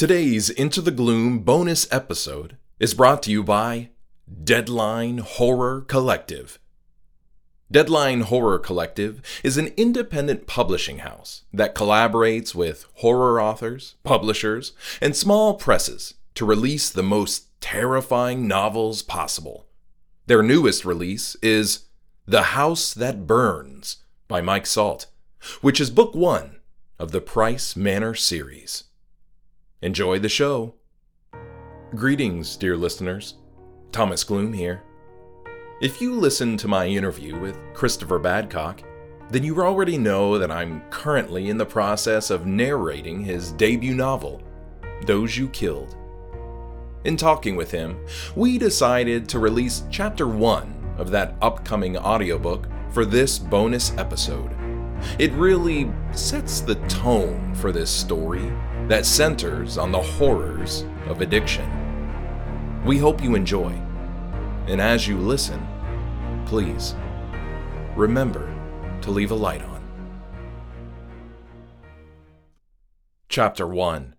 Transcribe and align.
Today's 0.00 0.48
Into 0.48 0.80
the 0.80 0.90
Gloom 0.90 1.40
bonus 1.40 1.86
episode 1.92 2.56
is 2.78 2.94
brought 2.94 3.22
to 3.24 3.30
you 3.30 3.44
by 3.44 3.90
Deadline 4.42 5.18
Horror 5.18 5.82
Collective. 5.82 6.58
Deadline 7.70 8.22
Horror 8.22 8.58
Collective 8.58 9.20
is 9.44 9.58
an 9.58 9.74
independent 9.76 10.46
publishing 10.46 11.00
house 11.00 11.42
that 11.52 11.74
collaborates 11.74 12.54
with 12.54 12.86
horror 12.94 13.42
authors, 13.42 13.96
publishers, 14.02 14.72
and 15.02 15.14
small 15.14 15.52
presses 15.52 16.14
to 16.34 16.46
release 16.46 16.88
the 16.88 17.02
most 17.02 17.48
terrifying 17.60 18.48
novels 18.48 19.02
possible. 19.02 19.66
Their 20.24 20.42
newest 20.42 20.86
release 20.86 21.36
is 21.42 21.88
The 22.24 22.56
House 22.56 22.94
That 22.94 23.26
Burns 23.26 23.98
by 24.28 24.40
Mike 24.40 24.64
Salt, 24.64 25.08
which 25.60 25.78
is 25.78 25.90
book 25.90 26.14
one 26.14 26.56
of 26.98 27.10
the 27.10 27.20
Price 27.20 27.76
Manor 27.76 28.14
series. 28.14 28.84
Enjoy 29.82 30.18
the 30.18 30.28
show. 30.28 30.74
Greetings, 31.94 32.54
dear 32.58 32.76
listeners. 32.76 33.36
Thomas 33.92 34.24
Gloom 34.24 34.52
here. 34.52 34.82
If 35.80 36.02
you 36.02 36.14
listened 36.16 36.58
to 36.58 36.68
my 36.68 36.86
interview 36.86 37.38
with 37.38 37.58
Christopher 37.72 38.20
Badcock, 38.20 38.80
then 39.30 39.42
you 39.42 39.58
already 39.62 39.96
know 39.96 40.36
that 40.36 40.50
I'm 40.50 40.82
currently 40.90 41.48
in 41.48 41.56
the 41.56 41.64
process 41.64 42.28
of 42.28 42.44
narrating 42.44 43.24
his 43.24 43.52
debut 43.52 43.94
novel, 43.94 44.42
Those 45.06 45.38
You 45.38 45.48
Killed. 45.48 45.96
In 47.04 47.16
talking 47.16 47.56
with 47.56 47.70
him, 47.70 48.04
we 48.36 48.58
decided 48.58 49.30
to 49.30 49.38
release 49.38 49.84
chapter 49.90 50.28
1 50.28 50.96
of 50.98 51.10
that 51.10 51.36
upcoming 51.40 51.96
audiobook 51.96 52.68
for 52.90 53.06
this 53.06 53.38
bonus 53.38 53.96
episode. 53.96 54.54
It 55.18 55.32
really 55.32 55.90
sets 56.12 56.60
the 56.60 56.74
tone 56.86 57.54
for 57.54 57.72
this 57.72 57.90
story 57.90 58.52
that 58.90 59.06
centers 59.06 59.78
on 59.78 59.92
the 59.92 60.02
horrors 60.02 60.84
of 61.06 61.20
addiction. 61.20 61.64
We 62.84 62.98
hope 62.98 63.22
you 63.22 63.36
enjoy, 63.36 63.70
and 64.66 64.80
as 64.80 65.06
you 65.06 65.16
listen, 65.16 65.64
please 66.44 66.96
remember 67.94 68.52
to 69.02 69.12
leave 69.12 69.30
a 69.30 69.36
light 69.36 69.62
on. 69.62 69.80
Chapter 73.28 73.64
1 73.64 74.16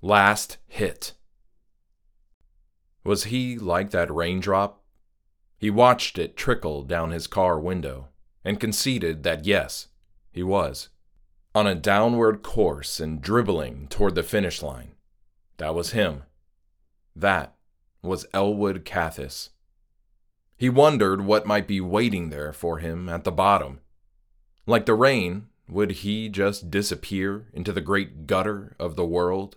Last 0.00 0.56
Hit 0.66 1.12
Was 3.04 3.24
he 3.24 3.58
like 3.58 3.90
that 3.90 4.10
raindrop? 4.10 4.82
He 5.58 5.68
watched 5.68 6.16
it 6.16 6.38
trickle 6.38 6.84
down 6.84 7.10
his 7.10 7.26
car 7.26 7.60
window 7.60 8.08
and 8.42 8.58
conceded 8.58 9.24
that 9.24 9.44
yes, 9.44 9.88
he 10.32 10.42
was. 10.42 10.88
On 11.54 11.68
a 11.68 11.74
downward 11.76 12.42
course 12.42 12.98
and 12.98 13.22
dribbling 13.22 13.86
toward 13.86 14.16
the 14.16 14.24
finish 14.24 14.60
line. 14.60 14.96
That 15.58 15.74
was 15.74 15.92
him. 15.92 16.24
That 17.14 17.54
was 18.02 18.26
Elwood 18.34 18.84
Cathis. 18.84 19.50
He 20.56 20.68
wondered 20.68 21.20
what 21.20 21.46
might 21.46 21.68
be 21.68 21.80
waiting 21.80 22.30
there 22.30 22.52
for 22.52 22.78
him 22.78 23.08
at 23.08 23.22
the 23.22 23.30
bottom. 23.30 23.78
Like 24.66 24.86
the 24.86 24.94
rain, 24.94 25.46
would 25.68 25.92
he 25.92 26.28
just 26.28 26.70
disappear 26.72 27.46
into 27.52 27.72
the 27.72 27.80
great 27.80 28.26
gutter 28.26 28.74
of 28.80 28.96
the 28.96 29.06
world? 29.06 29.56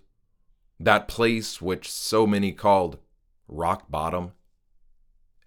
That 0.80 1.08
place 1.08 1.62
which 1.62 1.90
so 1.90 2.28
many 2.28 2.52
called 2.52 3.00
rock 3.48 3.90
bottom? 3.90 4.34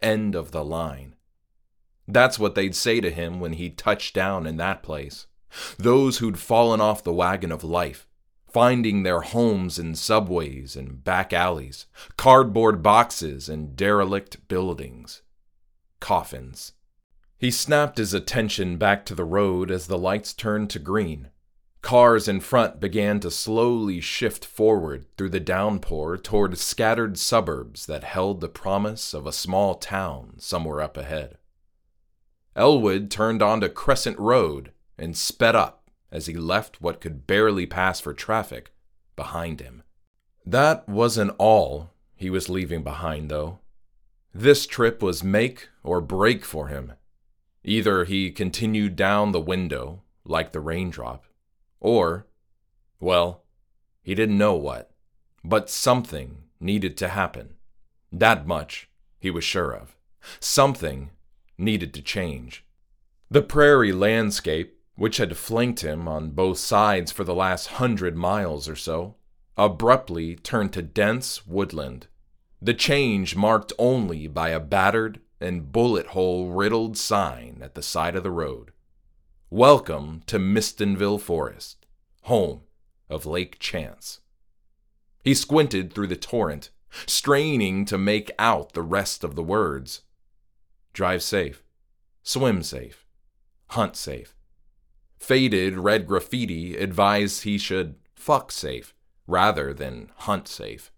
End 0.02 0.34
of 0.34 0.50
the 0.50 0.64
line. 0.64 1.14
That's 2.08 2.40
what 2.40 2.56
they'd 2.56 2.74
say 2.74 3.00
to 3.00 3.10
him 3.10 3.38
when 3.38 3.52
he 3.52 3.70
touched 3.70 4.14
down 4.14 4.46
in 4.48 4.56
that 4.56 4.82
place. 4.82 5.26
Those 5.78 6.18
who'd 6.18 6.38
fallen 6.38 6.80
off 6.80 7.04
the 7.04 7.12
wagon 7.12 7.50
of 7.52 7.64
life, 7.64 8.06
finding 8.52 9.02
their 9.02 9.20
homes 9.20 9.78
in 9.78 9.94
subways 9.94 10.76
and 10.76 11.02
back 11.04 11.32
alleys, 11.32 11.86
cardboard 12.16 12.82
boxes 12.82 13.48
and 13.48 13.76
derelict 13.76 14.48
buildings, 14.48 15.22
coffins. 16.00 16.72
He 17.38 17.50
snapped 17.50 17.98
his 17.98 18.12
attention 18.12 18.76
back 18.76 19.06
to 19.06 19.14
the 19.14 19.24
road 19.24 19.70
as 19.70 19.86
the 19.86 19.98
lights 19.98 20.34
turned 20.34 20.68
to 20.70 20.78
green. 20.78 21.30
Cars 21.80 22.28
in 22.28 22.40
front 22.40 22.78
began 22.78 23.20
to 23.20 23.30
slowly 23.30 24.00
shift 24.00 24.44
forward 24.44 25.06
through 25.16 25.30
the 25.30 25.40
downpour 25.40 26.18
toward 26.18 26.58
scattered 26.58 27.18
suburbs 27.18 27.86
that 27.86 28.04
held 28.04 28.40
the 28.40 28.48
promise 28.48 29.14
of 29.14 29.26
a 29.26 29.32
small 29.32 29.74
town 29.76 30.34
somewhere 30.38 30.82
up 30.82 30.98
ahead. 30.98 31.38
Elwood 32.54 33.10
turned 33.10 33.40
onto 33.40 33.68
Crescent 33.68 34.18
Road 34.18 34.72
and 35.00 35.16
sped 35.16 35.56
up 35.56 35.90
as 36.12 36.26
he 36.26 36.34
left 36.34 36.80
what 36.80 37.00
could 37.00 37.26
barely 37.26 37.66
pass 37.66 38.00
for 38.00 38.12
traffic 38.12 38.72
behind 39.16 39.60
him. 39.60 39.82
That 40.44 40.88
wasn't 40.88 41.34
all 41.38 41.90
he 42.14 42.30
was 42.30 42.48
leaving 42.48 42.82
behind, 42.82 43.30
though. 43.30 43.60
This 44.34 44.66
trip 44.66 45.02
was 45.02 45.24
make 45.24 45.68
or 45.82 46.00
break 46.00 46.44
for 46.44 46.68
him. 46.68 46.92
Either 47.64 48.04
he 48.04 48.30
continued 48.30 48.96
down 48.96 49.32
the 49.32 49.40
window, 49.40 50.02
like 50.24 50.52
the 50.52 50.60
raindrop, 50.60 51.24
or, 51.80 52.26
well, 53.00 53.42
he 54.02 54.14
didn't 54.14 54.38
know 54.38 54.54
what, 54.54 54.90
but 55.44 55.70
something 55.70 56.44
needed 56.58 56.96
to 56.98 57.08
happen. 57.08 57.54
That 58.12 58.46
much 58.46 58.88
he 59.18 59.30
was 59.30 59.44
sure 59.44 59.72
of. 59.72 59.96
Something 60.40 61.10
needed 61.58 61.92
to 61.94 62.02
change. 62.02 62.64
The 63.30 63.42
prairie 63.42 63.92
landscape, 63.92 64.79
which 65.00 65.16
had 65.16 65.34
flanked 65.34 65.80
him 65.80 66.06
on 66.06 66.28
both 66.28 66.58
sides 66.58 67.10
for 67.10 67.24
the 67.24 67.34
last 67.34 67.68
hundred 67.68 68.14
miles 68.14 68.68
or 68.68 68.76
so, 68.76 69.16
abruptly 69.56 70.36
turned 70.36 70.74
to 70.74 70.82
dense 70.82 71.46
woodland. 71.46 72.06
The 72.60 72.74
change 72.74 73.34
marked 73.34 73.72
only 73.78 74.28
by 74.28 74.50
a 74.50 74.60
battered 74.60 75.18
and 75.40 75.72
bullet 75.72 76.08
hole 76.08 76.50
riddled 76.50 76.98
sign 76.98 77.60
at 77.62 77.74
the 77.74 77.82
side 77.82 78.14
of 78.14 78.22
the 78.22 78.30
road. 78.30 78.72
Welcome 79.48 80.20
to 80.26 80.38
Mistonville 80.38 81.18
Forest, 81.18 81.86
home 82.24 82.60
of 83.08 83.24
Lake 83.24 83.58
Chance. 83.58 84.20
He 85.24 85.32
squinted 85.32 85.94
through 85.94 86.08
the 86.08 86.14
torrent, 86.14 86.68
straining 87.06 87.86
to 87.86 87.96
make 87.96 88.30
out 88.38 88.74
the 88.74 88.82
rest 88.82 89.24
of 89.24 89.34
the 89.34 89.42
words. 89.42 90.02
Drive 90.92 91.22
safe. 91.22 91.64
Swim 92.22 92.62
safe. 92.62 93.06
Hunt 93.68 93.96
safe. 93.96 94.36
Faded 95.20 95.78
red 95.78 96.06
graffiti 96.06 96.76
advised 96.76 97.42
he 97.42 97.58
should 97.58 97.94
fuck 98.14 98.50
safe 98.50 98.94
rather 99.26 99.72
than 99.72 100.10
hunt 100.16 100.48
safe. 100.48 100.90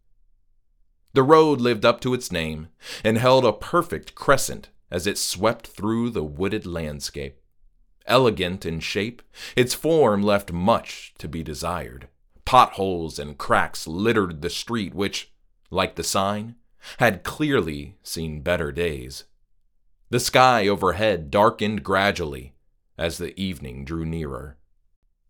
The 1.12 1.24
road 1.24 1.60
lived 1.60 1.84
up 1.84 2.00
to 2.00 2.14
its 2.14 2.32
name 2.32 2.68
and 3.04 3.18
held 3.18 3.44
a 3.44 3.52
perfect 3.52 4.14
crescent 4.14 4.70
as 4.90 5.06
it 5.06 5.18
swept 5.18 5.66
through 5.66 6.10
the 6.10 6.24
wooded 6.24 6.64
landscape. 6.64 7.40
Elegant 8.06 8.64
in 8.64 8.80
shape, 8.80 9.22
its 9.56 9.74
form 9.74 10.22
left 10.22 10.52
much 10.52 11.12
to 11.18 11.28
be 11.28 11.42
desired. 11.42 12.08
Potholes 12.44 13.18
and 13.18 13.36
cracks 13.36 13.86
littered 13.86 14.40
the 14.40 14.50
street, 14.50 14.94
which, 14.94 15.32
like 15.70 15.96
the 15.96 16.04
sign, 16.04 16.54
had 16.98 17.22
clearly 17.24 17.96
seen 18.02 18.40
better 18.40 18.72
days. 18.72 19.24
The 20.10 20.20
sky 20.20 20.68
overhead 20.68 21.30
darkened 21.30 21.82
gradually 21.82 22.51
as 23.02 23.18
the 23.18 23.38
evening 23.38 23.84
drew 23.84 24.06
nearer. 24.06 24.56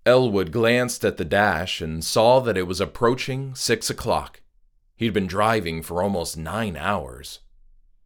Elwood 0.05 0.53
glanced 0.53 1.06
at 1.06 1.16
the 1.16 1.25
dash 1.25 1.81
and 1.81 2.05
saw 2.05 2.38
that 2.38 2.59
it 2.59 2.66
was 2.66 2.83
approaching 2.83 3.55
six 3.55 3.88
o'clock. 3.88 4.43
He'd 4.94 5.15
been 5.15 5.27
driving 5.27 5.82
for 5.82 6.03
almost 6.03 6.37
nine 6.37 6.77
hours. 6.77 7.41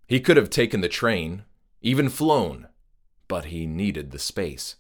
He 0.07 0.21
could 0.21 0.37
have 0.37 0.51
taken 0.51 0.83
the 0.83 0.89
train, 0.89 1.43
even 1.83 2.09
flown, 2.09 2.69
but 3.27 3.47
he 3.47 3.67
needed 3.67 4.13
the 4.13 4.21
space. 4.21 4.77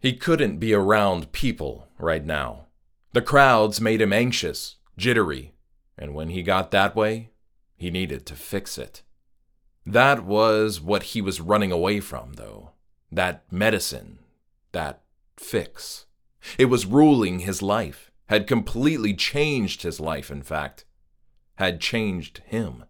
He 0.00 0.12
couldn't 0.14 0.58
be 0.58 0.74
around 0.74 1.30
people 1.30 1.86
right 1.96 2.24
now. 2.24 2.66
The 3.12 3.22
crowds 3.22 3.80
made 3.80 4.00
him 4.00 4.12
anxious, 4.12 4.76
jittery, 4.96 5.54
and 5.96 6.14
when 6.14 6.30
he 6.30 6.42
got 6.42 6.72
that 6.72 6.96
way, 6.96 7.30
he 7.76 7.92
needed 7.92 8.26
to 8.26 8.34
fix 8.34 8.76
it. 8.76 9.02
That 9.86 10.24
was 10.24 10.80
what 10.80 11.02
he 11.14 11.22
was 11.22 11.40
running 11.40 11.70
away 11.70 12.00
from, 12.00 12.32
though. 12.32 12.72
That 13.10 13.44
medicine. 13.50 14.18
That 14.72 15.02
fix. 15.36 16.06
It 16.58 16.66
was 16.66 16.86
ruling 16.86 17.40
his 17.40 17.62
life, 17.62 18.10
had 18.26 18.46
completely 18.46 19.14
changed 19.14 19.82
his 19.82 20.00
life, 20.00 20.30
in 20.30 20.42
fact, 20.42 20.84
had 21.56 21.80
changed 21.80 22.42
him. 22.46 22.84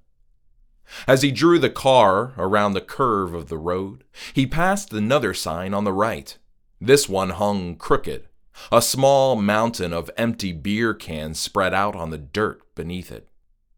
As 1.06 1.22
he 1.22 1.30
drew 1.30 1.58
the 1.58 1.70
car 1.70 2.32
around 2.36 2.72
the 2.72 2.80
curve 2.80 3.34
of 3.34 3.48
the 3.48 3.58
road, 3.58 4.04
he 4.32 4.46
passed 4.46 4.92
another 4.92 5.32
sign 5.34 5.72
on 5.72 5.84
the 5.84 5.92
right. 5.92 6.36
This 6.80 7.08
one 7.08 7.30
hung 7.30 7.76
crooked, 7.76 8.28
a 8.72 8.82
small 8.82 9.36
mountain 9.36 9.92
of 9.92 10.10
empty 10.16 10.52
beer 10.52 10.94
cans 10.94 11.38
spread 11.38 11.74
out 11.74 11.94
on 11.94 12.10
the 12.10 12.18
dirt 12.18 12.62
beneath 12.74 13.10
it. 13.10 13.28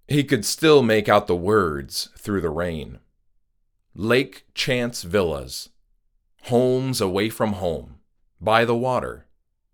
He 0.09 0.25
could 0.25 0.45
still 0.45 0.83
make 0.83 1.09
out 1.09 1.27
the 1.27 1.37
words 1.37 2.11
through 2.19 2.41
the 2.41 2.51
rain. 2.51 2.99
Lake 3.95 4.45
Chance 4.55 5.03
Villas. 5.03 5.69
Homes 6.47 7.01
away 7.01 7.29
from 7.29 7.55
home. 7.55 8.01
By 8.41 8.65
the 8.65 8.77
water. 8.77 9.27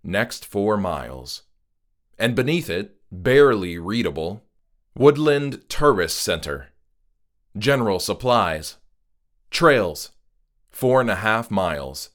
Next 0.02 0.44
four 0.44 0.76
miles. 0.76 1.44
And 2.18 2.34
beneath 2.34 2.68
it, 2.68 2.96
barely 3.10 3.78
readable 3.78 4.44
Woodland 4.94 5.68
Tourist 5.68 6.18
Center. 6.18 6.68
General 7.56 7.98
supplies. 7.98 8.76
Trails. 9.50 10.10
Four 10.68 11.00
and 11.00 11.10
a 11.10 11.16
half 11.16 11.50
miles. 11.50 12.10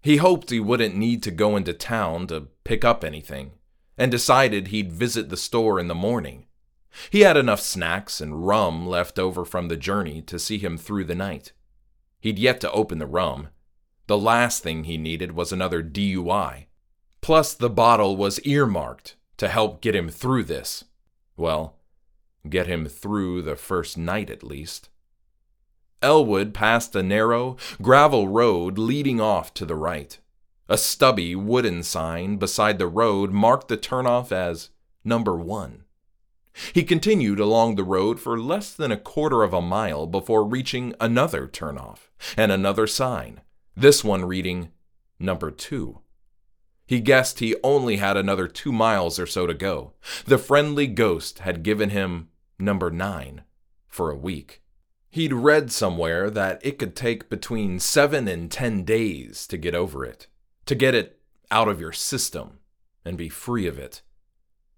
He 0.00 0.18
hoped 0.18 0.50
he 0.50 0.60
wouldn't 0.60 0.94
need 0.94 1.22
to 1.24 1.30
go 1.30 1.56
into 1.56 1.72
town 1.72 2.26
to 2.28 2.48
pick 2.62 2.84
up 2.84 3.02
anything, 3.02 3.52
and 3.98 4.10
decided 4.10 4.68
he'd 4.68 4.92
visit 4.92 5.28
the 5.28 5.36
store 5.36 5.80
in 5.80 5.88
the 5.88 5.94
morning. 5.94 6.46
He 7.10 7.22
had 7.22 7.36
enough 7.36 7.60
snacks 7.60 8.20
and 8.20 8.46
rum 8.46 8.86
left 8.86 9.18
over 9.18 9.44
from 9.44 9.68
the 9.68 9.76
journey 9.76 10.22
to 10.22 10.38
see 10.38 10.58
him 10.58 10.78
through 10.78 11.04
the 11.04 11.14
night. 11.14 11.52
He'd 12.24 12.38
yet 12.38 12.58
to 12.62 12.72
open 12.72 13.00
the 13.00 13.06
rum. 13.06 13.48
The 14.06 14.16
last 14.16 14.62
thing 14.62 14.84
he 14.84 14.96
needed 14.96 15.32
was 15.32 15.52
another 15.52 15.82
DUI. 15.82 16.68
Plus, 17.20 17.52
the 17.52 17.68
bottle 17.68 18.16
was 18.16 18.40
earmarked 18.46 19.16
to 19.36 19.46
help 19.46 19.82
get 19.82 19.94
him 19.94 20.08
through 20.08 20.44
this. 20.44 20.84
Well, 21.36 21.76
get 22.48 22.66
him 22.66 22.86
through 22.86 23.42
the 23.42 23.56
first 23.56 23.98
night 23.98 24.30
at 24.30 24.42
least. 24.42 24.88
Elwood 26.00 26.54
passed 26.54 26.96
a 26.96 27.02
narrow, 27.02 27.58
gravel 27.82 28.26
road 28.26 28.78
leading 28.78 29.20
off 29.20 29.52
to 29.52 29.66
the 29.66 29.76
right. 29.76 30.18
A 30.66 30.78
stubby 30.78 31.36
wooden 31.36 31.82
sign 31.82 32.38
beside 32.38 32.78
the 32.78 32.86
road 32.86 33.32
marked 33.32 33.68
the 33.68 33.76
turnoff 33.76 34.32
as 34.32 34.70
number 35.04 35.36
one. 35.36 35.83
He 36.72 36.84
continued 36.84 37.40
along 37.40 37.74
the 37.74 37.84
road 37.84 38.20
for 38.20 38.38
less 38.38 38.72
than 38.72 38.92
a 38.92 38.96
quarter 38.96 39.42
of 39.42 39.52
a 39.52 39.60
mile 39.60 40.06
before 40.06 40.44
reaching 40.44 40.94
another 41.00 41.48
turnoff 41.48 42.08
and 42.36 42.52
another 42.52 42.86
sign, 42.86 43.40
this 43.76 44.04
one 44.04 44.24
reading 44.24 44.70
number 45.18 45.50
two. 45.50 46.00
He 46.86 47.00
guessed 47.00 47.40
he 47.40 47.56
only 47.64 47.96
had 47.96 48.16
another 48.16 48.46
two 48.46 48.70
miles 48.70 49.18
or 49.18 49.26
so 49.26 49.46
to 49.46 49.54
go. 49.54 49.94
The 50.26 50.38
friendly 50.38 50.86
ghost 50.86 51.40
had 51.40 51.62
given 51.62 51.90
him 51.90 52.28
number 52.58 52.90
nine 52.90 53.42
for 53.88 54.10
a 54.10 54.16
week. 54.16 54.60
He'd 55.10 55.32
read 55.32 55.72
somewhere 55.72 56.28
that 56.30 56.60
it 56.64 56.78
could 56.78 56.94
take 56.94 57.30
between 57.30 57.78
seven 57.78 58.28
and 58.28 58.50
ten 58.50 58.84
days 58.84 59.46
to 59.46 59.56
get 59.56 59.74
over 59.74 60.04
it, 60.04 60.26
to 60.66 60.74
get 60.74 60.94
it 60.94 61.20
out 61.50 61.68
of 61.68 61.80
your 61.80 61.92
system 61.92 62.58
and 63.04 63.16
be 63.16 63.28
free 63.28 63.66
of 63.66 63.78
it. 63.78 64.02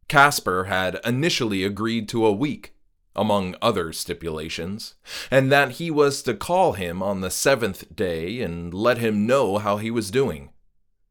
Casper 0.08 0.64
had 0.64 1.00
initially 1.04 1.64
agreed 1.64 2.08
to 2.10 2.24
a 2.24 2.32
week, 2.32 2.74
among 3.14 3.56
other 3.60 3.92
stipulations, 3.92 4.94
and 5.30 5.50
that 5.50 5.72
he 5.72 5.90
was 5.90 6.22
to 6.22 6.34
call 6.34 6.74
him 6.74 7.02
on 7.02 7.20
the 7.20 7.30
seventh 7.30 7.94
day 7.94 8.40
and 8.40 8.72
let 8.72 8.98
him 8.98 9.26
know 9.26 9.58
how 9.58 9.78
he 9.78 9.90
was 9.90 10.10
doing. 10.10 10.50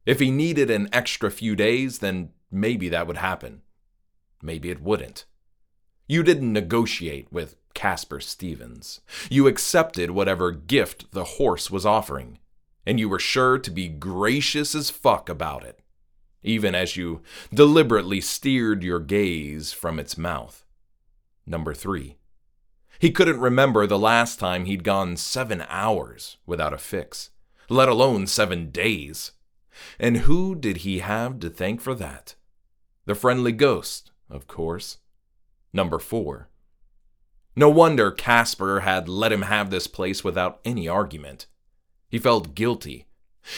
If 0.06 0.20
he 0.20 0.32
needed 0.32 0.70
an 0.70 0.88
extra 0.94 1.32
few 1.32 1.56
days, 1.56 2.00
then 2.00 2.30
maybe 2.52 2.90
that 2.90 3.08
would 3.08 3.18
happen. 3.18 3.64
Maybe 4.42 4.70
it 4.70 4.82
wouldn't. 4.82 5.26
You 6.08 6.22
didn't 6.22 6.54
negotiate 6.54 7.32
with 7.32 7.56
Casper 7.74 8.20
Stevens. 8.20 9.02
You 9.30 9.48
accepted 9.48 10.12
whatever 10.12 10.52
gift 10.52 11.12
the 11.12 11.24
horse 11.24 11.72
was 11.72 11.86
offering, 11.86 12.38
and 12.86 13.00
you 13.00 13.10
were 13.10 13.20
sure 13.20 13.58
to 13.58 13.72
be 13.72 13.88
gracious 13.88 14.76
as 14.76 14.92
fuck 14.92 15.28
about 15.28 15.64
it, 15.64 15.80
even 16.46 16.74
as 16.76 16.96
you 16.96 17.22
deliberately 17.54 18.22
steered 18.22 18.84
your 18.84 19.00
gaze 19.00 19.74
from 19.74 20.00
its 20.00 20.18
mouth. 20.18 20.64
Number 21.46 21.74
three. 21.74 22.18
He 23.00 23.12
couldn't 23.12 23.40
remember 23.40 23.86
the 23.86 24.00
last 24.00 24.40
time 24.40 24.66
he'd 24.66 24.84
gone 24.84 25.18
seven 25.18 25.66
hours 25.68 26.38
without 26.46 26.74
a 26.74 26.78
fix, 26.78 27.32
let 27.68 27.90
alone 27.90 28.28
seven 28.28 28.70
days. 28.70 29.32
And 30.00 30.18
who 30.18 30.56
did 30.56 30.78
he 30.78 31.00
have 31.00 31.40
to 31.40 31.50
thank 31.50 31.82
for 31.82 31.94
that? 31.96 32.36
The 33.06 33.16
friendly 33.16 33.52
ghost, 33.52 34.12
of 34.30 34.48
course. 34.48 35.00
Number 35.74 36.00
four. 36.00 36.50
No 37.56 37.70
wonder 37.70 38.12
Casper 38.12 38.82
had 38.82 39.08
let 39.08 39.32
him 39.32 39.44
have 39.44 39.70
this 39.70 39.88
place 39.88 40.24
without 40.24 40.60
any 40.66 40.88
argument. 40.88 41.48
He 42.10 42.20
felt 42.20 42.56
guilty. 42.56 43.08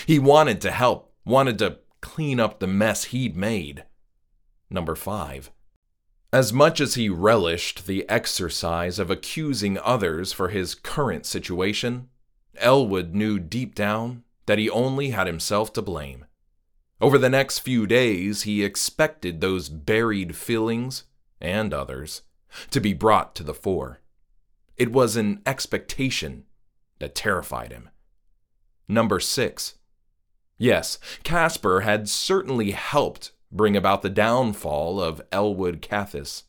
He 0.05 0.19
wanted 0.19 0.61
to 0.61 0.71
help, 0.71 1.13
wanted 1.25 1.59
to 1.59 1.79
clean 2.01 2.39
up 2.39 2.59
the 2.59 2.67
mess 2.67 3.05
he'd 3.05 3.35
made. 3.35 3.83
Number 4.69 4.95
five. 4.95 5.51
As 6.33 6.51
much 6.51 6.81
as 6.81 6.95
he 6.95 7.07
relished 7.09 7.87
the 7.87 8.07
exercise 8.09 8.99
of 8.99 9.09
accusing 9.09 9.77
others 9.79 10.33
for 10.33 10.49
his 10.49 10.75
current 10.75 11.25
situation, 11.25 12.09
Elwood 12.57 13.15
knew 13.15 13.39
deep 13.39 13.73
down 13.75 14.23
that 14.45 14.59
he 14.59 14.69
only 14.69 15.11
had 15.11 15.27
himself 15.27 15.71
to 15.73 15.81
blame. 15.81 16.25
Over 16.99 17.17
the 17.17 17.29
next 17.29 17.59
few 17.59 17.85
days, 17.85 18.41
he 18.43 18.63
expected 18.63 19.39
those 19.39 19.69
buried 19.69 20.35
feelings, 20.35 21.03
and 21.39 21.73
others, 21.73 22.23
to 22.71 22.79
be 22.79 22.93
brought 22.93 23.35
to 23.35 23.43
the 23.43 23.53
fore. 23.53 24.01
It 24.77 24.91
was 24.91 25.15
an 25.15 25.41
expectation 25.45 26.45
that 26.99 27.15
terrified 27.15 27.71
him. 27.71 27.89
Number 28.87 29.19
six. 29.19 29.75
Yes, 30.57 30.97
Casper 31.23 31.81
had 31.81 32.09
certainly 32.09 32.71
helped 32.71 33.31
bring 33.51 33.77
about 33.77 34.01
the 34.01 34.09
downfall 34.09 34.99
of 34.99 35.21
Elwood 35.31 35.81
Cathis, 35.81 36.43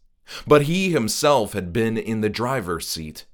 but 0.46 0.62
he 0.62 0.90
himself 0.90 1.52
had 1.52 1.72
been 1.72 1.96
in 1.96 2.20
the 2.20 2.28
driver's 2.28 2.88
seat. 2.88 3.26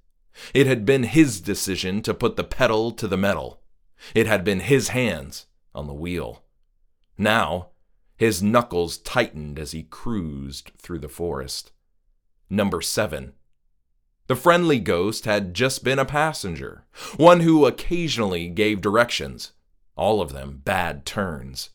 It 0.53 0.67
had 0.67 0.85
been 0.85 1.05
his 1.05 1.41
decision 1.41 2.03
to 2.03 2.15
put 2.15 2.37
the 2.37 2.45
pedal 2.45 2.91
to 2.93 3.07
the 3.07 3.17
metal. 3.17 3.61
It 4.15 4.27
had 4.27 4.45
been 4.45 4.61
his 4.61 4.89
hands 4.89 5.47
on 5.75 5.87
the 5.87 5.95
wheel. 5.95 6.43
Now, 7.17 7.69
his 8.17 8.43
knuckles 8.43 8.99
tightened 8.99 9.59
as 9.59 9.73
he 9.73 9.85
cruised 9.85 10.73
through 10.79 11.01
the 11.01 11.09
forest. 11.09 11.73
Number 12.51 12.81
seven. 12.81 13.35
The 14.27 14.37
friendly 14.37 14.79
ghost 14.79 15.25
had 15.25 15.55
just 15.55 15.85
been 15.85 15.99
a 15.99 16.05
passenger, 16.05 16.85
one 17.17 17.41
who 17.41 17.67
occasionally 17.67 18.49
gave 18.49 18.81
directions, 18.81 19.53
all 19.97 20.21
of 20.21 20.33
them 20.33 20.61
bad 20.65 21.05
turns. 21.07 21.71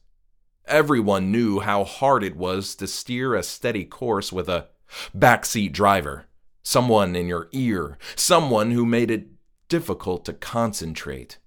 Everyone 0.66 1.31
knew 1.31 1.60
how 1.60 1.83
hard 1.83 2.24
it 2.24 2.36
was 2.36 2.75
to 2.75 2.88
steer 2.88 3.33
a 3.33 3.44
steady 3.44 3.86
course 3.86 4.31
with 4.31 4.48
a 4.48 4.68
backseat 5.16 5.71
driver, 5.71 6.25
someone 6.63 7.16
in 7.16 7.27
your 7.27 7.50
ear, 7.51 7.98
someone 8.16 8.71
who 8.71 8.86
made 8.86 9.10
it 9.10 9.27
difficult 9.68 10.25
to 10.25 10.33
concentrate. 10.33 11.38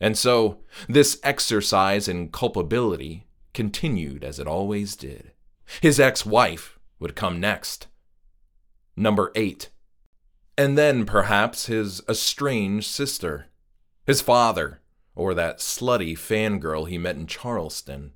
And 0.00 0.16
so, 0.16 0.60
this 0.88 1.20
exercise 1.22 2.08
in 2.08 2.30
culpability 2.30 3.26
continued 3.52 4.24
as 4.24 4.38
it 4.38 4.46
always 4.46 4.96
did. 4.96 5.32
His 5.80 6.00
ex 6.00 6.24
wife 6.24 6.78
would 6.98 7.14
come 7.14 7.38
next. 7.38 7.86
Number 8.96 9.30
8. 9.34 9.70
And 10.56 10.76
then, 10.76 11.06
perhaps, 11.06 11.66
his 11.66 12.02
estranged 12.08 12.86
sister, 12.86 13.46
his 14.06 14.20
father, 14.20 14.79
or 15.20 15.34
that 15.34 15.58
slutty 15.58 16.16
fangirl 16.16 16.88
he 16.88 16.96
met 16.96 17.14
in 17.14 17.26
Charleston. 17.26 18.12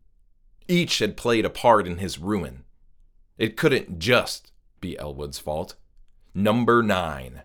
Each 0.67 1.01
had 1.01 1.19
played 1.19 1.45
a 1.45 1.51
part 1.51 1.87
in 1.87 1.99
his 1.99 2.19
ruin. 2.19 2.65
It 3.37 3.59
couldn't 3.59 3.99
just 3.99 4.53
be 4.81 4.99
Elwood's 4.99 5.39
fault. 5.39 5.75
Number 6.33 6.83
9. 6.83 7.43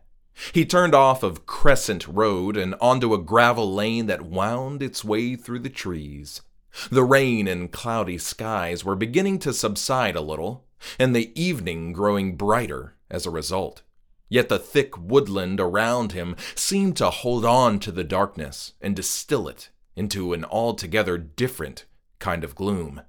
He 0.53 0.65
turned 0.65 0.95
off 0.95 1.23
of 1.23 1.45
Crescent 1.45 2.07
Road 2.07 2.55
and 2.55 2.73
onto 2.79 3.13
a 3.13 3.21
gravel 3.21 3.73
lane 3.75 4.05
that 4.05 4.21
wound 4.21 4.81
its 4.81 5.03
way 5.03 5.35
through 5.35 5.59
the 5.59 5.69
trees. 5.69 6.41
The 6.89 7.03
rain 7.03 7.45
and 7.45 7.69
cloudy 7.69 8.17
skies 8.17 8.85
were 8.85 8.95
beginning 8.95 9.39
to 9.39 9.51
subside 9.51 10.15
a 10.15 10.21
little, 10.21 10.63
and 10.97 11.13
the 11.13 11.37
evening 11.37 11.91
growing 11.91 12.37
brighter 12.37 12.95
as 13.11 13.25
a 13.25 13.29
result. 13.29 13.81
Yet 14.29 14.47
the 14.47 14.59
thick 14.59 14.97
woodland 14.97 15.59
around 15.59 16.11
him 16.11 16.35
seemed 16.55 16.95
to 16.97 17.09
hold 17.09 17.43
on 17.43 17.79
to 17.79 17.91
the 17.91 18.03
darkness 18.03 18.73
and 18.79 18.95
distill 18.95 19.47
it 19.47 19.69
into 19.95 20.33
an 20.33 20.45
altogether 20.45 21.17
different 21.17 21.85
kind 22.19 22.43
of 22.43 22.55
gloom. 22.55 23.01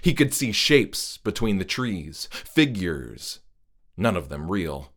He 0.00 0.14
could 0.14 0.32
see 0.32 0.52
shapes 0.52 1.18
between 1.18 1.58
the 1.58 1.64
trees, 1.64 2.28
figures, 2.32 3.40
none 3.96 4.16
of 4.16 4.28
them 4.28 4.50
real. 4.50 4.92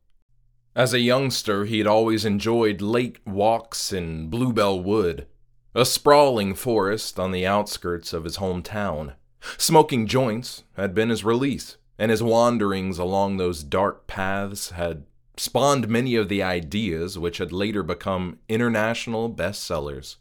As 0.75 0.93
a 0.93 0.99
youngster, 0.99 1.65
he 1.65 1.79
had 1.79 1.87
always 1.87 2.23
enjoyed 2.23 2.81
late 2.81 3.17
walks 3.25 3.91
in 3.91 4.29
Bluebell 4.29 4.79
Wood, 4.79 5.27
a 5.73 5.85
sprawling 5.85 6.53
forest 6.53 7.19
on 7.19 7.31
the 7.31 7.47
outskirts 7.47 8.13
of 8.13 8.23
his 8.23 8.37
hometown. 8.37 9.15
Smoking 9.57 10.07
joints 10.07 10.63
had 10.75 10.93
been 10.93 11.09
his 11.09 11.23
release, 11.23 11.77
and 11.97 12.11
his 12.11 12.21
wanderings 12.21 12.99
along 12.99 13.37
those 13.37 13.63
dark 13.63 14.05
paths 14.05 14.69
had 14.69 15.03
spawned 15.39 15.87
many 15.87 16.15
of 16.15 16.29
the 16.29 16.43
ideas 16.43 17.17
which 17.17 17.37
had 17.37 17.51
later 17.51 17.83
become 17.83 18.39
international 18.49 19.29
bestsellers. 19.29 20.17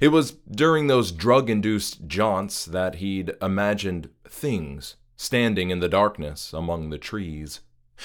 It 0.00 0.08
was 0.08 0.32
during 0.50 0.86
those 0.86 1.12
drug 1.12 1.48
induced 1.48 2.06
jaunts 2.06 2.64
that 2.66 2.96
he'd 2.96 3.32
imagined 3.40 4.10
things 4.28 4.96
standing 5.16 5.70
in 5.70 5.80
the 5.80 5.88
darkness 5.88 6.52
among 6.52 6.90
the 6.90 6.98
trees. 6.98 7.60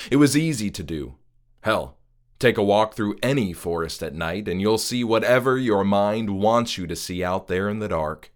It 0.09 0.17
was 0.17 0.37
easy 0.37 0.69
to 0.71 0.83
do. 0.83 1.15
Hell, 1.61 1.97
take 2.39 2.57
a 2.57 2.63
walk 2.63 2.93
through 2.93 3.17
any 3.21 3.51
forest 3.53 4.01
at 4.01 4.13
night 4.13 4.47
and 4.47 4.61
you'll 4.61 4.77
see 4.77 5.03
whatever 5.03 5.57
your 5.57 5.83
mind 5.83 6.29
wants 6.39 6.77
you 6.77 6.87
to 6.87 6.95
see 6.95 7.23
out 7.23 7.47
there 7.47 7.67
in 7.69 7.79
the 7.79 7.89
dark. 7.89 8.31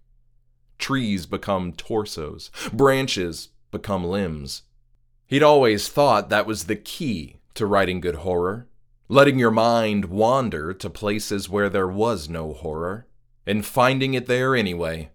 Trees 0.78 1.25
become 1.25 1.74
torsos, 1.74 2.50
branches 2.74 3.50
become 3.72 4.04
limbs, 4.04 4.63
He'd 5.32 5.44
always 5.44 5.88
thought 5.88 6.28
that 6.28 6.46
was 6.46 6.66
the 6.66 6.75
key 6.75 7.38
to 7.55 7.65
writing 7.65 8.00
good 8.00 8.15
horror, 8.15 8.67
letting 9.08 9.39
your 9.39 9.51
mind 9.51 10.05
wander 10.05 10.74
to 10.74 10.89
places 10.89 11.50
where 11.50 11.70
there 11.70 11.88
was 11.88 12.29
no 12.29 12.53
horror, 12.53 13.08
and 13.46 13.65
finding 13.65 14.13
it 14.13 14.27
there 14.27 14.55
anyway. 14.55 15.10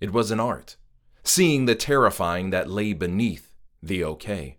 It 0.00 0.12
was 0.12 0.30
an 0.30 0.40
art, 0.40 0.76
seeing 1.22 1.66
the 1.66 1.74
terrifying 1.74 2.50
that 2.50 2.70
lay 2.70 2.92
beneath 2.92 3.54
the 3.82 4.04
okay. 4.04 4.58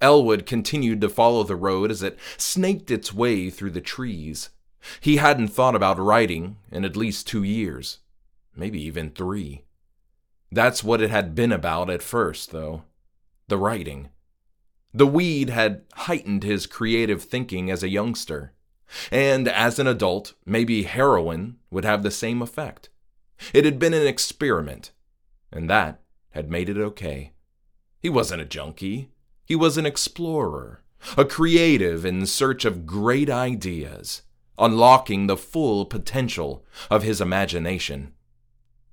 Elwood 0.00 0.46
continued 0.46 1.00
to 1.00 1.08
follow 1.08 1.42
the 1.42 1.56
road 1.56 1.90
as 1.90 2.02
it 2.02 2.18
snaked 2.36 2.90
its 2.90 3.12
way 3.12 3.50
through 3.50 3.70
the 3.70 3.80
trees. 3.80 4.50
He 5.00 5.16
hadn't 5.16 5.48
thought 5.48 5.74
about 5.74 5.98
writing 5.98 6.58
in 6.70 6.84
at 6.84 6.96
least 6.96 7.26
two 7.26 7.42
years, 7.42 7.98
maybe 8.54 8.80
even 8.82 9.10
three. 9.10 9.64
That's 10.52 10.84
what 10.84 11.00
it 11.00 11.10
had 11.10 11.34
been 11.34 11.50
about 11.50 11.90
at 11.90 12.02
first, 12.02 12.50
though 12.52 12.84
the 13.48 13.58
writing. 13.58 14.08
The 14.96 15.06
weed 15.06 15.50
had 15.50 15.82
heightened 15.92 16.42
his 16.42 16.66
creative 16.66 17.22
thinking 17.22 17.70
as 17.70 17.82
a 17.82 17.90
youngster, 17.90 18.54
and 19.10 19.46
as 19.46 19.78
an 19.78 19.86
adult, 19.86 20.32
maybe 20.46 20.84
heroin 20.84 21.58
would 21.70 21.84
have 21.84 22.02
the 22.02 22.10
same 22.10 22.40
effect. 22.40 22.88
It 23.52 23.66
had 23.66 23.78
been 23.78 23.92
an 23.92 24.06
experiment, 24.06 24.92
and 25.52 25.68
that 25.68 26.00
had 26.30 26.50
made 26.50 26.70
it 26.70 26.78
okay. 26.78 27.32
He 28.00 28.08
wasn't 28.08 28.40
a 28.40 28.46
junkie, 28.46 29.10
he 29.44 29.54
was 29.54 29.76
an 29.76 29.84
explorer, 29.84 30.82
a 31.18 31.26
creative 31.26 32.06
in 32.06 32.24
search 32.24 32.64
of 32.64 32.86
great 32.86 33.28
ideas, 33.28 34.22
unlocking 34.58 35.26
the 35.26 35.36
full 35.36 35.84
potential 35.84 36.64
of 36.90 37.02
his 37.02 37.20
imagination. 37.20 38.14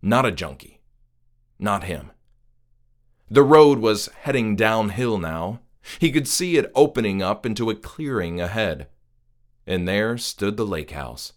Not 0.01 0.25
a 0.25 0.33
junkie. 0.33 0.81
Not 1.57 1.85
him. 1.85 2.11
The 3.31 3.43
road 3.43 3.79
was 3.79 4.09
heading 4.23 4.57
downhill 4.57 5.17
now. 5.17 5.61
He 5.99 6.11
could 6.11 6.27
see 6.27 6.57
it 6.57 6.71
opening 6.75 7.21
up 7.21 7.45
into 7.45 7.69
a 7.69 7.75
clearing 7.75 8.39
ahead. 8.39 8.87
And 9.67 9.87
there 9.87 10.17
stood 10.17 10.57
the 10.57 10.65
lake 10.65 10.91
house. 10.91 11.33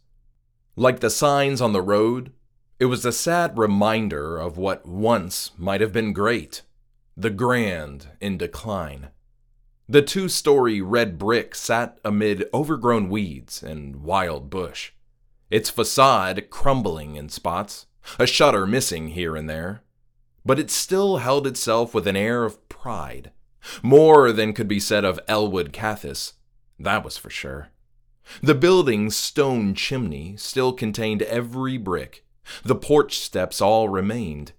Like 0.76 1.00
the 1.00 1.10
signs 1.10 1.60
on 1.60 1.72
the 1.72 1.82
road, 1.82 2.32
it 2.78 2.86
was 2.86 3.04
a 3.04 3.12
sad 3.12 3.58
reminder 3.58 4.38
of 4.38 4.58
what 4.58 4.86
once 4.86 5.52
might 5.56 5.80
have 5.80 5.92
been 5.92 6.12
great 6.12 6.62
the 7.16 7.30
grand 7.30 8.08
in 8.20 8.36
decline. 8.36 9.08
The 9.88 10.02
two 10.02 10.28
story 10.28 10.82
red 10.82 11.16
brick 11.16 11.54
sat 11.54 11.98
amid 12.04 12.44
overgrown 12.52 13.08
weeds 13.08 13.62
and 13.62 13.96
wild 13.96 14.50
bush, 14.50 14.92
its 15.50 15.70
facade 15.70 16.50
crumbling 16.50 17.16
in 17.16 17.30
spots, 17.30 17.86
a 18.18 18.26
shutter 18.26 18.66
missing 18.66 19.08
here 19.08 19.34
and 19.34 19.48
there. 19.48 19.82
But 20.44 20.58
it 20.58 20.70
still 20.70 21.18
held 21.18 21.46
itself 21.46 21.94
with 21.94 22.06
an 22.06 22.16
air 22.16 22.44
of 22.44 22.68
pride, 22.68 23.30
more 23.82 24.32
than 24.32 24.52
could 24.52 24.68
be 24.68 24.80
said 24.80 25.04
of 25.04 25.20
Elwood 25.28 25.72
Cathis, 25.72 26.34
that 26.78 27.04
was 27.04 27.16
for 27.16 27.30
sure. 27.30 27.68
The 28.42 28.54
building's 28.54 29.16
stone 29.16 29.74
chimney 29.74 30.36
still 30.36 30.72
contained 30.72 31.22
every 31.22 31.76
brick, 31.78 32.24
the 32.64 32.74
porch 32.74 33.18
steps 33.18 33.60
all 33.60 33.88
remained, 33.88 34.52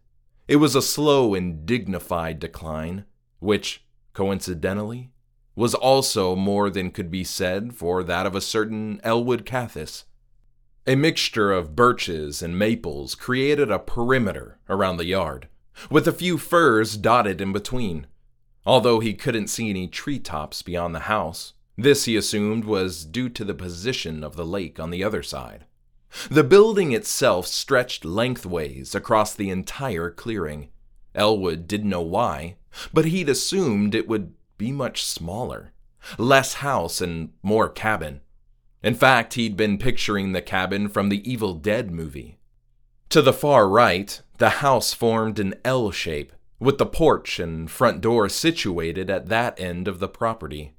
it 0.47 0.57
was 0.57 0.75
a 0.75 0.81
slow 0.81 1.35
and 1.35 1.65
dignified 1.65 2.39
decline, 2.39 3.03
which, 3.39 3.83
coincidentally, 4.13 5.11
was 5.55 5.73
also 5.73 6.35
more 6.35 6.69
than 6.69 6.91
could 6.91 7.11
be 7.11 7.23
said 7.23 7.75
for 7.75 8.03
that 8.03 8.25
of 8.25 8.35
a 8.35 8.41
certain 8.41 9.01
Elwood 9.03 9.45
Cathis. 9.45 10.05
A 10.85 10.95
mixture 10.95 11.51
of 11.51 11.75
birches 11.75 12.41
and 12.41 12.57
maples 12.57 13.13
created 13.13 13.69
a 13.69 13.79
perimeter 13.79 14.57
around 14.69 14.97
the 14.97 15.05
yard, 15.05 15.49
with 15.89 16.07
a 16.07 16.13
few 16.13 16.37
firs 16.37 16.95
dotted 16.95 17.41
in 17.41 17.51
between. 17.51 18.07
Although 18.67 18.99
he 18.99 19.13
couldn't 19.13 19.47
see 19.47 19.69
any 19.69 19.87
treetops 19.87 20.61
beyond 20.61 20.93
the 20.93 21.07
house, 21.07 21.53
this 21.77 22.03
he 22.03 22.17
assumed 22.17 22.65
was 22.65 23.05
due 23.05 23.29
to 23.29 23.45
the 23.45 23.53
position 23.53 24.25
of 24.25 24.35
the 24.35 24.45
lake 24.45 24.77
on 24.77 24.89
the 24.89 25.05
other 25.05 25.23
side. 25.23 25.63
The 26.29 26.43
building 26.43 26.91
itself 26.91 27.47
stretched 27.47 28.03
lengthways 28.03 28.93
across 28.93 29.33
the 29.33 29.49
entire 29.49 30.11
clearing. 30.11 30.67
Elwood 31.15 31.65
didn't 31.65 31.89
know 31.89 32.01
why, 32.01 32.57
but 32.93 33.05
he'd 33.05 33.29
assumed 33.29 33.95
it 33.95 34.09
would 34.09 34.33
be 34.57 34.73
much 34.73 35.05
smaller, 35.05 35.71
less 36.17 36.55
house 36.55 36.99
and 36.99 37.31
more 37.41 37.69
cabin. 37.69 38.19
In 38.83 38.95
fact, 38.95 39.35
he'd 39.35 39.55
been 39.55 39.77
picturing 39.77 40.33
the 40.33 40.41
cabin 40.41 40.89
from 40.89 41.07
the 41.07 41.29
Evil 41.29 41.53
Dead 41.53 41.89
movie. 41.89 42.37
To 43.09 43.21
the 43.21 43.33
far 43.33 43.69
right, 43.69 44.21
the 44.39 44.49
house 44.49 44.93
formed 44.93 45.39
an 45.39 45.55
L 45.63 45.89
shape, 45.91 46.33
with 46.59 46.77
the 46.77 46.85
porch 46.85 47.39
and 47.39 47.69
front 47.69 48.01
door 48.01 48.27
situated 48.29 49.09
at 49.09 49.27
that 49.27 49.59
end 49.59 49.87
of 49.87 49.99
the 49.99 50.07
property. 50.07 50.73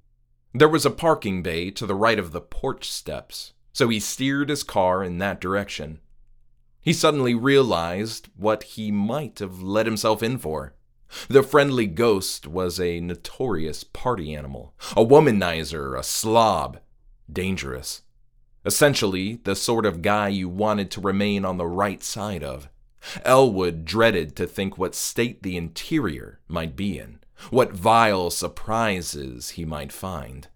There 0.53 0.69
was 0.69 0.87
a 0.87 0.91
parking 0.91 1.43
bay 1.43 1.71
to 1.73 1.87
the 1.87 1.95
right 1.95 2.19
of 2.19 2.33
the 2.33 2.41
porch 2.41 2.91
steps, 2.91 3.53
so 3.73 3.89
he 3.89 4.01
steered 4.01 4.49
his 4.49 4.63
car 4.63 5.05
in 5.05 5.19
that 5.19 5.41
direction. 5.41 6.01
He 6.81 6.93
suddenly 6.93 7.35
realized 7.35 8.29
what 8.37 8.63
he 8.63 8.91
might 8.91 9.39
have 9.39 9.63
let 9.63 9.87
himself 9.87 10.23
in 10.23 10.39
for. 10.39 10.75
The 11.29 11.43
friendly 11.43 11.87
ghost 11.87 12.47
was 12.47 12.81
a 12.81 13.01
notorious 13.01 13.85
party 13.85 14.35
animal, 14.35 14.75
a 14.93 15.05
womanizer, 15.05 15.99
a 15.99 16.03
slob, 16.03 16.81
dangerous. 17.31 18.03
Essentially, 18.65 19.41
the 19.45 19.55
sort 19.55 19.87
of 19.87 20.03
guy 20.03 20.29
you 20.29 20.49
wanted 20.49 20.91
to 20.93 21.01
remain 21.01 21.45
on 21.45 21.57
the 21.57 21.67
right 21.67 22.03
side 22.03 22.43
of. 22.43 22.69
Elwood 23.25 23.85
dreaded 23.85 24.37
to 24.37 24.47
think 24.47 24.77
what 24.77 24.95
state 24.95 25.43
the 25.43 25.57
interior 25.57 26.41
might 26.49 26.77
be 26.77 26.99
in, 26.99 27.21
what 27.51 27.73
vile 27.73 28.31
surprises 28.31 29.51
he 29.51 29.65
might 29.65 29.93
find. 29.93 30.49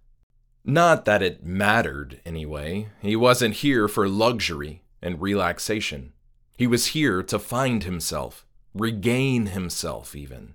Not 0.65 1.05
that 1.07 1.23
it 1.23 1.45
mattered, 1.45 2.21
anyway. 2.25 2.89
He 3.01 3.17
wasn't 3.17 3.57
here 3.57 3.89
for 3.89 4.09
luxury 4.09 4.83
and 5.01 5.21
relaxation. 5.21 6.13
He 6.57 6.67
was 6.67 6.87
here 6.89 7.23
to 7.25 7.39
find 7.39 7.83
himself, 7.83 8.47
regain 8.73 9.47
himself, 9.47 10.15
even. 10.15 10.55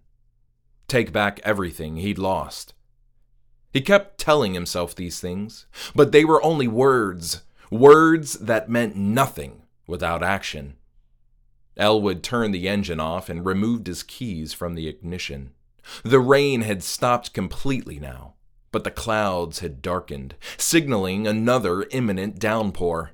Take 0.87 1.11
back 1.11 1.41
everything 1.43 1.97
he'd 1.97 2.17
lost. 2.17 2.73
He 3.73 3.81
kept 3.81 4.17
telling 4.17 4.53
himself 4.53 4.95
these 4.95 5.19
things, 5.19 5.65
but 5.93 6.13
they 6.13 6.23
were 6.23 6.41
only 6.41 6.67
words, 6.67 7.41
words 7.69 8.33
that 8.33 8.69
meant 8.69 8.95
nothing 8.95 9.63
without 9.85 10.23
action. 10.23 10.76
Elwood 11.77 12.23
turned 12.23 12.53
the 12.53 12.67
engine 12.67 12.99
off 12.99 13.29
and 13.29 13.45
removed 13.45 13.87
his 13.87 14.03
keys 14.03 14.53
from 14.53 14.75
the 14.75 14.87
ignition. 14.87 15.51
The 16.03 16.19
rain 16.19 16.61
had 16.61 16.83
stopped 16.83 17.33
completely 17.33 17.99
now 17.99 18.33
but 18.77 18.83
the 18.83 18.91
clouds 18.91 19.59
had 19.59 19.81
darkened, 19.81 20.35
signaling 20.57 21.25
another 21.25 21.87
imminent 21.91 22.37
downpour. 22.39 23.11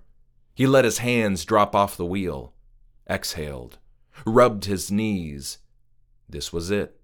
He 0.53 0.67
let 0.67 0.86
his 0.86 0.98
hands 0.98 1.46
drop 1.46 1.75
off 1.75 1.98
the 1.98 2.05
wheel, 2.05 2.53
exhaled, 3.10 3.77
rubbed 4.25 4.65
his 4.65 4.91
knees. 4.91 5.60
This 6.27 6.51
was 6.51 6.70
it. 6.70 7.00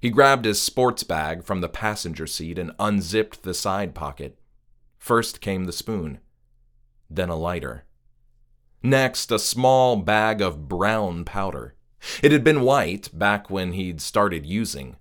He 0.00 0.10
grabbed 0.10 0.44
his 0.44 0.60
sports 0.60 1.04
bag 1.04 1.44
from 1.44 1.60
the 1.60 1.68
passenger 1.68 2.26
seat 2.26 2.58
and 2.58 2.72
unzipped 2.78 3.44
the 3.44 3.54
side 3.54 3.94
pocket. 3.94 4.38
First 4.98 5.40
came 5.40 5.64
the 5.64 5.72
spoon, 5.72 6.18
then 7.08 7.28
a 7.28 7.36
lighter. 7.36 7.84
Next, 8.86 9.32
a 9.32 9.40
small 9.40 9.96
bag 9.96 10.40
of 10.40 10.68
brown 10.68 11.24
powder. 11.24 11.74
It 12.22 12.30
had 12.30 12.44
been 12.44 12.60
white 12.60 13.10
back 13.12 13.50
when 13.50 13.72
he'd 13.72 14.00
started 14.00 14.46
using. 14.46 14.94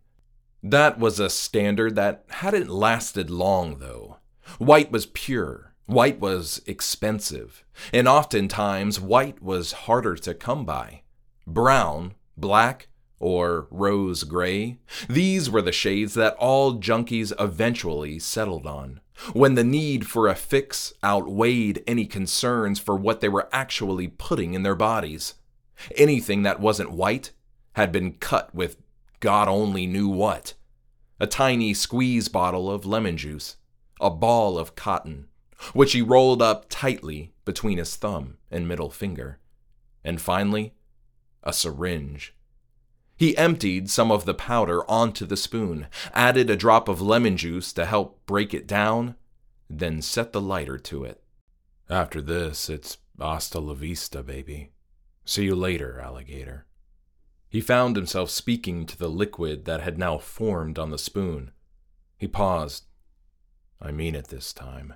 That 0.63 0.97
was 0.97 1.19
a 1.19 1.29
standard 1.29 1.93
that 1.93 2.25
hadn't 2.29 2.71
lasted 2.71 3.29
long, 3.29 3.77
though. 3.77 4.17
White 4.57 4.91
was 4.91 5.05
pure, 5.05 5.75
white 5.85 6.19
was 6.19 6.63
expensive, 6.65 7.63
and 7.93 8.07
oftentimes 8.07 8.99
white 8.99 9.39
was 9.43 9.83
harder 9.85 10.15
to 10.15 10.33
come 10.33 10.65
by. 10.65 11.03
Brown, 11.45 12.15
black, 12.35 12.87
or 13.19 13.67
rose 13.69 14.23
gray, 14.23 14.79
these 15.07 15.47
were 15.47 15.61
the 15.61 15.71
shades 15.71 16.15
that 16.15 16.35
all 16.37 16.79
junkies 16.79 17.33
eventually 17.39 18.17
settled 18.17 18.65
on, 18.65 18.99
when 19.33 19.55
the 19.55 19.63
need 19.63 20.07
for 20.07 20.27
a 20.27 20.35
fix 20.35 20.93
outweighed 21.03 21.83
any 21.87 22.05
concerns 22.05 22.79
for 22.79 22.95
what 22.95 23.21
they 23.21 23.29
were 23.29 23.49
actually 23.51 24.07
putting 24.07 24.53
in 24.53 24.63
their 24.63 24.75
bodies. 24.75 25.35
Anything 25.95 26.43
that 26.43 26.59
wasn't 26.59 26.91
white 26.91 27.31
had 27.73 27.91
been 27.91 28.13
cut 28.13 28.53
with 28.53 28.77
God 29.19 29.47
only 29.47 29.87
knew 29.87 30.07
what. 30.07 30.53
A 31.19 31.27
tiny 31.27 31.73
squeeze 31.73 32.27
bottle 32.27 32.69
of 32.69 32.85
lemon 32.85 33.17
juice, 33.17 33.55
a 33.99 34.09
ball 34.09 34.57
of 34.57 34.75
cotton, 34.75 35.27
which 35.73 35.93
he 35.93 36.01
rolled 36.01 36.41
up 36.41 36.65
tightly 36.69 37.33
between 37.45 37.77
his 37.77 37.95
thumb 37.95 38.37
and 38.51 38.67
middle 38.67 38.89
finger, 38.89 39.39
and 40.03 40.21
finally, 40.21 40.73
a 41.43 41.53
syringe. 41.53 42.34
He 43.17 43.37
emptied 43.37 43.89
some 43.89 44.11
of 44.11 44.25
the 44.25 44.33
powder 44.33 44.89
onto 44.89 45.25
the 45.25 45.37
spoon, 45.37 45.87
added 46.13 46.49
a 46.49 46.57
drop 46.57 46.89
of 46.89 47.01
lemon 47.01 47.37
juice 47.37 47.71
to 47.73 47.85
help 47.85 48.25
break 48.25 48.53
it 48.53 48.67
down, 48.67 49.15
then 49.69 50.01
set 50.01 50.33
the 50.33 50.41
lighter 50.41 50.77
to 50.77 51.05
it. 51.05 51.23
After 51.89 52.21
this, 52.21 52.69
it's 52.69 52.97
hasta 53.17 53.59
la 53.59 53.73
vista, 53.73 54.21
baby. 54.21 54.71
See 55.23 55.45
you 55.45 55.55
later, 55.55 55.99
alligator. 55.99 56.65
He 57.47 57.61
found 57.61 57.95
himself 57.95 58.29
speaking 58.29 58.85
to 58.85 58.97
the 58.97 59.07
liquid 59.07 59.63
that 59.65 59.81
had 59.81 59.97
now 59.97 60.17
formed 60.17 60.77
on 60.77 60.89
the 60.89 60.97
spoon. 60.97 61.51
He 62.17 62.27
paused. 62.27 62.85
I 63.81 63.91
mean 63.91 64.13
it 64.13 64.27
this 64.27 64.51
time. 64.51 64.95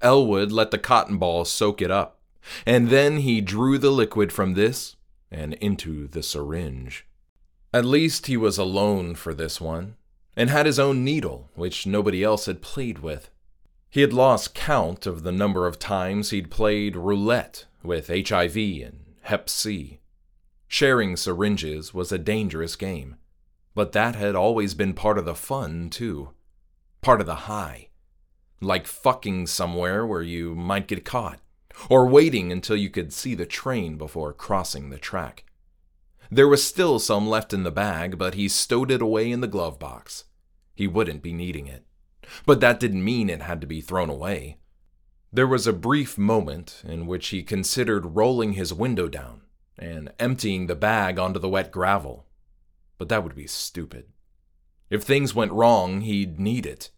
Elwood 0.00 0.52
let 0.52 0.70
the 0.70 0.78
cotton 0.78 1.18
ball 1.18 1.44
soak 1.44 1.82
it 1.82 1.90
up, 1.90 2.20
and 2.64 2.90
then 2.90 3.18
he 3.18 3.40
drew 3.40 3.76
the 3.78 3.90
liquid 3.90 4.32
from 4.32 4.54
this 4.54 4.96
and 5.32 5.54
into 5.54 6.06
the 6.06 6.22
syringe. 6.22 7.06
At 7.72 7.84
least 7.84 8.26
he 8.26 8.36
was 8.36 8.58
alone 8.58 9.14
for 9.14 9.32
this 9.32 9.60
one, 9.60 9.96
and 10.36 10.50
had 10.50 10.66
his 10.66 10.78
own 10.78 11.02
needle, 11.02 11.50
which 11.54 11.86
nobody 11.86 12.22
else 12.22 12.46
had 12.46 12.62
played 12.62 12.98
with. 12.98 13.30
He 13.90 14.02
had 14.02 14.12
lost 14.12 14.54
count 14.54 15.06
of 15.06 15.22
the 15.22 15.32
number 15.32 15.66
of 15.66 15.78
times 15.78 16.30
he'd 16.30 16.50
played 16.50 16.96
roulette 16.96 17.66
with 17.82 18.08
HIV 18.08 18.56
and 18.56 19.00
Hep 19.22 19.48
C. 19.48 20.00
Sharing 20.68 21.16
syringes 21.16 21.92
was 21.92 22.12
a 22.12 22.18
dangerous 22.18 22.76
game, 22.76 23.16
but 23.74 23.92
that 23.92 24.14
had 24.14 24.34
always 24.34 24.74
been 24.74 24.94
part 24.94 25.18
of 25.18 25.24
the 25.24 25.34
fun, 25.34 25.90
too. 25.90 26.30
Part 27.00 27.20
of 27.20 27.26
the 27.26 27.34
high. 27.34 27.88
Like 28.60 28.86
fucking 28.86 29.48
somewhere 29.48 30.06
where 30.06 30.22
you 30.22 30.54
might 30.54 30.88
get 30.88 31.04
caught, 31.04 31.40
or 31.88 32.06
waiting 32.06 32.52
until 32.52 32.76
you 32.76 32.90
could 32.90 33.12
see 33.12 33.34
the 33.34 33.46
train 33.46 33.96
before 33.96 34.32
crossing 34.32 34.90
the 34.90 34.98
track. 34.98 35.44
There 36.30 36.48
was 36.48 36.64
still 36.64 36.98
some 36.98 37.28
left 37.28 37.52
in 37.52 37.62
the 37.62 37.70
bag, 37.70 38.16
but 38.16 38.34
he 38.34 38.48
stowed 38.48 38.90
it 38.90 39.02
away 39.02 39.30
in 39.30 39.40
the 39.40 39.46
glove 39.46 39.78
box. 39.78 40.24
He 40.74 40.86
wouldn't 40.86 41.22
be 41.22 41.32
needing 41.32 41.66
it. 41.66 41.84
But 42.46 42.60
that 42.60 42.80
didn't 42.80 43.04
mean 43.04 43.28
it 43.28 43.42
had 43.42 43.60
to 43.60 43.66
be 43.66 43.80
thrown 43.80 44.08
away. 44.08 44.58
There 45.32 45.46
was 45.46 45.66
a 45.66 45.72
brief 45.72 46.16
moment 46.16 46.82
in 46.86 47.06
which 47.06 47.28
he 47.28 47.42
considered 47.42 48.16
rolling 48.16 48.52
his 48.52 48.72
window 48.72 49.08
down 49.08 49.42
and 49.78 50.12
emptying 50.18 50.66
the 50.66 50.74
bag 50.74 51.18
onto 51.18 51.40
the 51.40 51.48
wet 51.48 51.70
gravel. 51.70 52.26
But 52.98 53.08
that 53.08 53.24
would 53.24 53.34
be 53.34 53.46
stupid. 53.46 54.06
If 54.90 55.02
things 55.02 55.34
went 55.34 55.52
wrong, 55.52 56.02
he'd 56.02 56.38
need 56.38 56.66
it. 56.66 56.90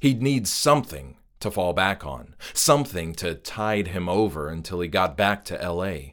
He'd 0.00 0.22
need 0.22 0.48
something 0.48 1.16
to 1.42 1.50
fall 1.50 1.72
back 1.72 2.04
on, 2.06 2.34
something 2.54 3.14
to 3.14 3.34
tide 3.34 3.88
him 3.88 4.08
over 4.08 4.48
until 4.48 4.80
he 4.80 4.88
got 4.88 5.16
back 5.16 5.44
to 5.44 5.56
LA. 5.56 6.12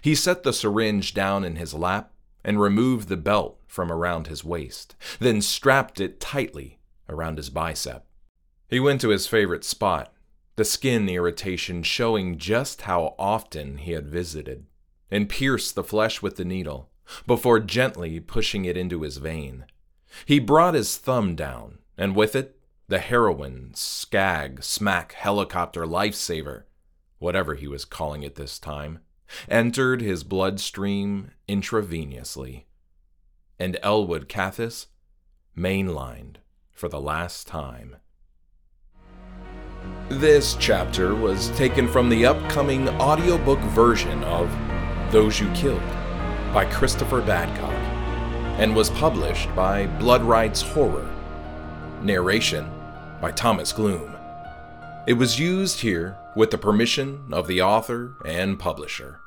He 0.00 0.14
set 0.14 0.42
the 0.42 0.52
syringe 0.52 1.12
down 1.14 1.44
in 1.44 1.56
his 1.56 1.74
lap 1.74 2.12
and 2.44 2.60
removed 2.60 3.08
the 3.08 3.16
belt 3.16 3.60
from 3.66 3.90
around 3.90 4.26
his 4.26 4.44
waist, 4.44 4.94
then 5.18 5.40
strapped 5.42 6.00
it 6.00 6.20
tightly 6.20 6.78
around 7.08 7.36
his 7.36 7.50
bicep. 7.50 8.06
He 8.68 8.80
went 8.80 9.00
to 9.02 9.10
his 9.10 9.26
favorite 9.26 9.64
spot, 9.64 10.12
the 10.56 10.64
skin 10.64 11.08
irritation 11.08 11.82
showing 11.82 12.38
just 12.38 12.82
how 12.82 13.14
often 13.18 13.78
he 13.78 13.92
had 13.92 14.08
visited, 14.08 14.66
and 15.10 15.28
pierced 15.28 15.74
the 15.74 15.84
flesh 15.84 16.22
with 16.22 16.36
the 16.36 16.44
needle 16.44 16.90
before 17.26 17.60
gently 17.60 18.20
pushing 18.20 18.64
it 18.64 18.76
into 18.76 19.02
his 19.02 19.18
vein. 19.18 19.66
He 20.24 20.38
brought 20.38 20.74
his 20.74 20.96
thumb 20.96 21.34
down, 21.34 21.78
and 21.96 22.16
with 22.16 22.34
it, 22.36 22.58
the 22.92 22.98
heroin, 22.98 23.70
skag, 23.72 24.62
smack, 24.62 25.14
helicopter 25.14 25.86
lifesaver, 25.86 26.64
whatever 27.18 27.54
he 27.54 27.66
was 27.66 27.86
calling 27.86 28.22
it 28.22 28.34
this 28.34 28.58
time, 28.58 28.98
entered 29.48 30.02
his 30.02 30.22
bloodstream 30.22 31.30
intravenously. 31.48 32.64
And 33.58 33.78
Elwood 33.82 34.28
Cathis 34.28 34.88
mainlined 35.56 36.36
for 36.70 36.90
the 36.90 37.00
last 37.00 37.46
time. 37.46 37.96
This 40.10 40.54
chapter 40.60 41.14
was 41.14 41.48
taken 41.56 41.88
from 41.88 42.10
the 42.10 42.26
upcoming 42.26 42.90
audiobook 43.00 43.60
version 43.70 44.22
of 44.24 44.54
Those 45.10 45.40
You 45.40 45.50
Killed 45.52 45.80
by 46.52 46.70
Christopher 46.70 47.22
Badcock 47.22 47.72
and 48.60 48.76
was 48.76 48.90
published 48.90 49.48
by 49.56 49.86
Blood 49.98 50.20
Rites 50.20 50.60
Horror. 50.60 51.08
Narration 52.02 52.70
by 53.22 53.30
Thomas 53.30 53.72
Gloom. 53.72 54.12
It 55.06 55.14
was 55.14 55.40
used 55.40 55.80
here 55.80 56.18
with 56.36 56.50
the 56.50 56.58
permission 56.58 57.28
of 57.32 57.46
the 57.46 57.62
author 57.62 58.16
and 58.24 58.58
publisher. 58.58 59.21